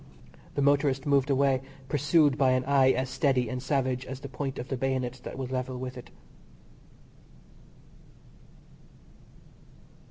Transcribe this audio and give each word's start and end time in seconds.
The 0.55 0.63
motorist 0.63 1.05
moved 1.05 1.29
away, 1.29 1.61
pursued 1.87 2.35
by 2.35 2.53
an 2.53 2.65
eye 2.65 2.89
as 2.89 3.07
steady 3.07 3.47
and 3.49 3.61
savage 3.61 4.03
as 4.03 4.19
the 4.21 4.27
point 4.27 4.57
of 4.57 4.69
the 4.69 4.75
bayonet 4.75 5.21
that 5.23 5.37
was 5.37 5.51
level 5.51 5.77
with 5.77 5.95
it. 5.95 6.09